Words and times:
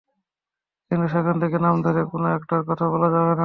কিন্তু 0.91 1.05
সেখান 1.13 1.35
থেকে 1.43 1.57
নাম 1.59 1.75
ধরে 1.85 2.01
কোনো 2.11 2.27
একটার 2.35 2.61
কথা 2.69 2.85
বলা 2.93 3.07
যাবে 3.09 3.29
না। 3.29 3.39